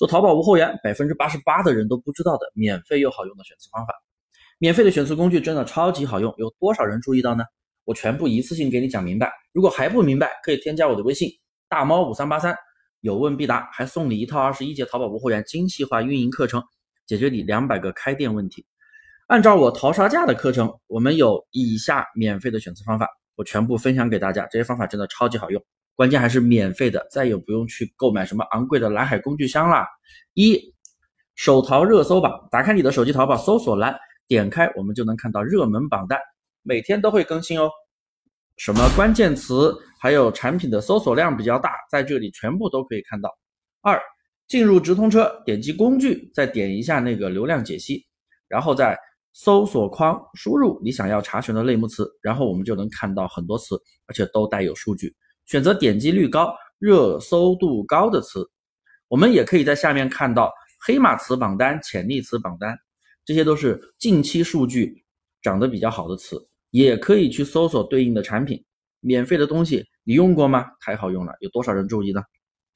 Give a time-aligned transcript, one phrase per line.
[0.00, 3.92] 做淘宝无货源，百分之八十八的人都不知道的免费又好用的选词方法。
[4.58, 7.44] 免费的选词工具真的超级好用，有多少人注意到呢？
[7.84, 9.30] 我全部一次性给你讲明白。
[9.52, 11.28] 如果还不明白，可以添加我的微信
[11.68, 12.56] 大猫五三八三，
[13.02, 16.62] 有问必答，还送你一套二十一节淘宝无货源精细化运营课程，
[17.06, 18.64] 解决你两百个开店问题。
[19.26, 23.06] 按照我淘杀价的课程，我们有以下免费的选词方法，
[23.36, 24.46] 我全部分享给大家。
[24.46, 25.62] 这些方法真的超级好用，
[25.94, 29.86] 关键还是免费的，再也不用去购买什么昂贵的蓝海工具箱啦。
[30.34, 30.74] 一
[31.34, 33.98] 手淘热搜榜，打开你的手机淘宝搜索栏。
[34.28, 36.16] 点开我们就能看到热门榜单，
[36.62, 37.68] 每天都会更新哦。
[38.56, 43.28] 什么关键词，还有产品的搜索量比较大，在这里全部都可以看到。
[43.80, 44.00] 二，
[44.46, 48.06] 进入直通车，点击工具，再点一下那个流量解析，
[48.46, 48.96] 然后在
[49.32, 53.74] 搜索框输入你想要查询的类目词，然后我们就能看到很多词，
[54.06, 55.12] 而且都带有数据。
[55.50, 58.48] 选择点击率高、热搜度高的词，
[59.08, 60.52] 我们也可以在下面看到
[60.86, 62.78] 黑马词榜单、潜力词榜单。
[63.24, 65.04] 这些都是近期数据
[65.42, 66.40] 涨得比较好的词，
[66.70, 68.64] 也可以去搜索对应的产品。
[69.00, 70.66] 免费的东西你用过吗？
[70.78, 72.22] 太好用了，有多少人注意呢？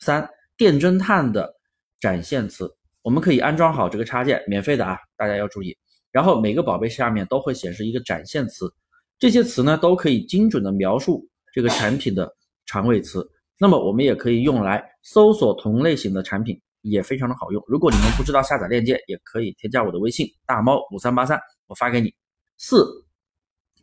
[0.00, 1.54] 三电侦探的
[2.00, 2.68] 展现词，
[3.02, 5.76] 我们可以安装好这个插件，免费的啊，大家要注意。
[6.10, 8.68] 然后每个宝贝下面都会显示一个展现词，
[9.16, 12.34] 这些词呢都可以精准的描述这个产品的
[12.66, 13.28] 长尾词。
[13.58, 16.60] 那么我们也可以用来搜索同类型的产品。
[16.86, 17.64] 也非常的好用。
[17.66, 22.14] 如果你们不知道下载链接，也可以添加我的微信大猫五三八三，我发给你。
[22.58, 22.86] 四，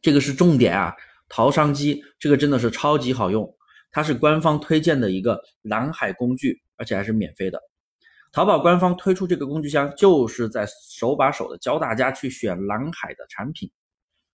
[0.03, 0.95] 这个是重点啊，
[1.27, 3.51] 淘商机这个真的是超级好用，
[3.89, 7.59] 它是官方推荐的一个蓝海工具，而且还是免费的。
[8.31, 13.67] 淘宝官方推出这个工具箱，就是在手把手的教大家去选蓝海的产品。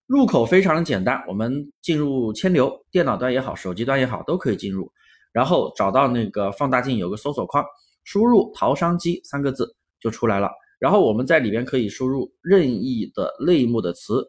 [0.07, 4.89] 入口非常的简单，我们进入千牛，电脑端也好，手机端也好，都可以进入。
[5.33, 7.63] 然后找到那个放大镜，有个搜索框。
[8.05, 14.25] 输入“淘商机”三个字就出来了，然后我们在里边可以输入任意的类目的词，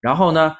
[0.00, 0.56] 然后呢，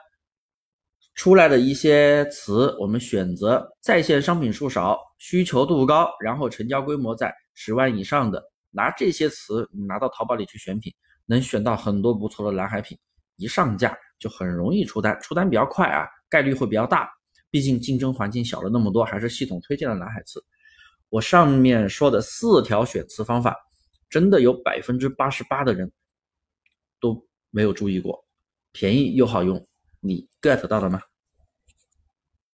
[1.14, 10.92] 出来的一些词我们选择在线商品数少、需求度高，然后成交规模在十万以上的，拿这些词你拿到淘宝里去选品，
[11.24, 12.98] 能选到很多不错的蓝海品，
[13.38, 17.08] 一上架就很容易出单，出单比较快啊，概率会比较大，
[17.50, 20.44] 毕竟竞争环境小了那么多，还是系统推荐的蓝海词。
[21.08, 23.56] 我上面说的四条选词方法，
[24.10, 25.90] 真的有百分之八十八的人
[27.00, 28.24] 都没有注意过，
[28.72, 29.66] 便宜又好用，
[30.00, 31.00] 你 get 到了吗？